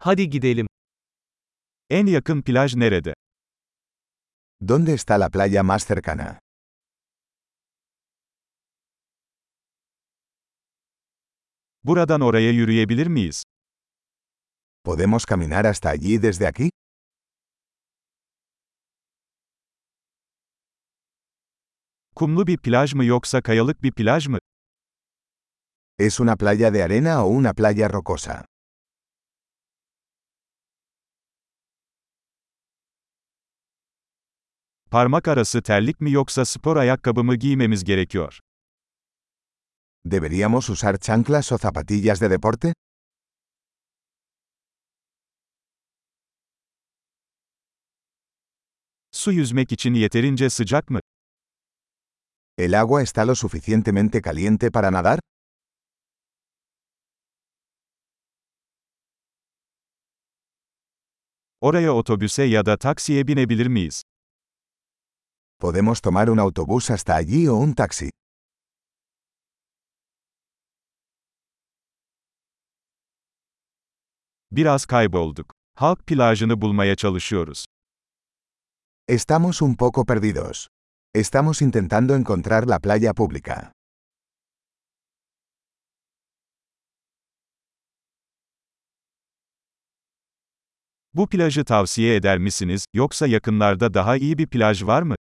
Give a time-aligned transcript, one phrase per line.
[0.00, 0.66] Hadi gidelim.
[1.90, 3.14] En yakın plaj nerede?
[4.60, 6.38] ¿Dónde está la playa más cercana?
[11.84, 13.42] Buradan oraya yürüyebilir miyiz?
[14.84, 16.70] ¿Podemos caminar hasta allí desde aquí?
[22.14, 24.38] Kumlu bir plaj mı yoksa kayalık bir plaj mı?
[25.98, 28.44] ¿Es una playa de arena o una playa rocosa?
[34.90, 38.38] Parmak arası terlik mi yoksa spor ayakkabı mı giymemiz gerekiyor?
[40.04, 42.74] ¿Deberíamos usar chanclas o zapatillas de deporte?
[49.12, 51.00] Su yüzmek için yeterince sıcak mı?
[52.58, 55.20] ¿El agua está lo suficientemente caliente para nadar?
[61.60, 64.02] Oraya otobüse ya da taksiye binebilir miyiz?
[65.60, 68.10] ¿Podemos tomar un autobús hasta allí o un taxi?
[74.52, 75.52] Biraz kaybolduk.
[75.74, 77.64] Halk plajını bulmaya çalışıyoruz.
[79.08, 80.66] Estamos un poco perdidos.
[81.14, 83.72] Estamos intentando encontrar la playa pública.
[91.14, 95.14] Bu plajı tavsiye eder misiniz, yoksa yakınlarda daha iyi bir plaj var mı?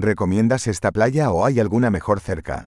[0.00, 2.64] ¿Recomiendas esta playa o hay alguna mejor cerca?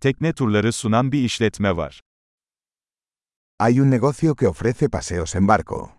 [0.00, 2.00] Tekne turları sunan bir işletme var.
[3.58, 5.92] Hay un negocio que ofrece paseos en barco.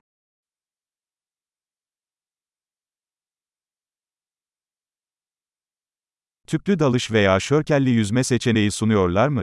[6.48, 9.42] Tüplü dalış veya şörkelli yüzme seçeneği sunuyorlar mı?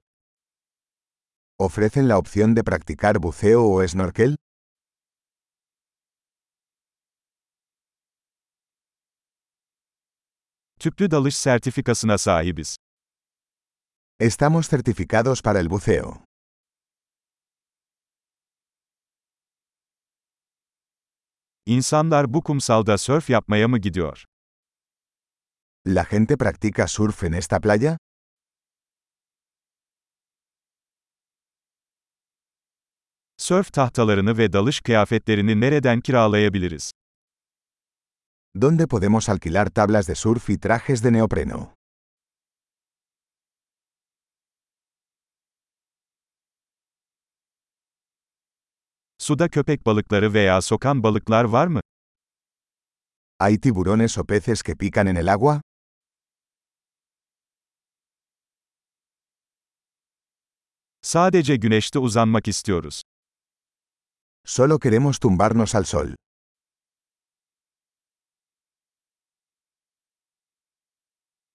[1.59, 4.37] ¿Ofrecen la opción de practicar buceo o snorkel?
[10.79, 12.77] Tüplü dalış sertifikasına sahibiz.
[14.21, 16.23] Estamos certificados para el buceo.
[21.67, 24.25] İnsanlar bu kumsalda sörf yapmaya mı gidiyor?
[25.87, 27.99] ¿La gente practica surf en esta playa?
[33.37, 36.93] Sörf tahtalarını ve dalış kıyafetlerini nereden kiralayabiliriz?
[38.61, 41.75] ¿Dónde podemos alquilar tablas de surf y trajes de neopreno?
[49.19, 51.81] Suda köpek balıkları veya sokan balıklar var mı?
[53.39, 55.61] ¿Hay tiburones o peces que pican en el agua?
[61.03, 63.03] Sadece güneşte uzanmak istiyoruz.
[64.45, 66.15] Solo queremos tumbarnos al sol.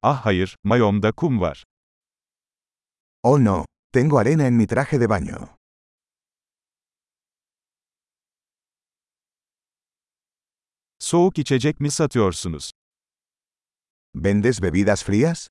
[0.05, 1.63] Ah hayır, mayomda kum var.
[3.23, 5.57] Oh no, tengo arena en mi traje de baño.
[10.99, 12.71] Soğuk içecek mi satıyorsunuz?
[14.15, 15.47] ¿Vendes bebidas frías?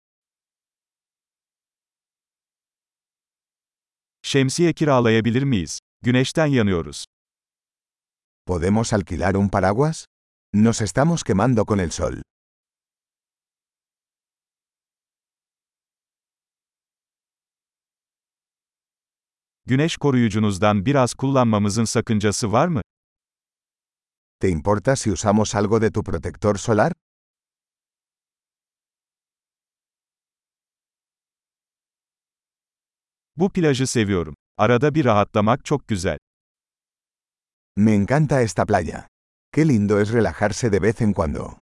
[4.22, 5.78] Şemsiye kiralayabilir miyiz?
[6.02, 7.04] Güneşten yanıyoruz.
[8.46, 10.04] ¿Podemos alquilar un paraguas?
[10.54, 12.22] Nos estamos quemando con el sol.
[19.66, 22.80] Güneş koruyucunuzdan biraz kullanmamızın sakıncası var mı?
[24.40, 26.92] ¿Te importa si usamos algo de tu protector solar?
[33.36, 34.34] Bu plajı seviyorum.
[34.58, 36.18] Arada bir rahatlamak çok güzel.
[37.76, 39.08] Me encanta esta playa.
[39.54, 41.61] Qué lindo es relajarse de vez en cuando.